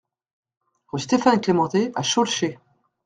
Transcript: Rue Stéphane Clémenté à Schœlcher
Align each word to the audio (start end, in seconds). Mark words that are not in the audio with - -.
Rue 0.87 0.99
Stéphane 0.99 1.39
Clémenté 1.41 1.91
à 1.93 2.01
Schœlcher 2.01 2.57